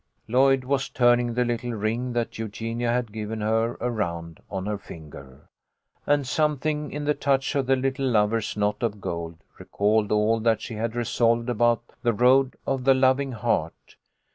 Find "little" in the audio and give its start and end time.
1.45-1.73, 7.75-8.07